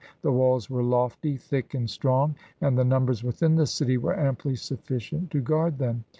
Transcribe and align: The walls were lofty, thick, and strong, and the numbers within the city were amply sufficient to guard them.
The 0.23 0.31
walls 0.31 0.67
were 0.67 0.81
lofty, 0.81 1.37
thick, 1.37 1.75
and 1.75 1.87
strong, 1.87 2.33
and 2.59 2.75
the 2.75 2.83
numbers 2.83 3.23
within 3.23 3.53
the 3.53 3.67
city 3.67 3.99
were 3.99 4.17
amply 4.19 4.55
sufficient 4.55 5.29
to 5.29 5.41
guard 5.41 5.77
them. 5.77 6.05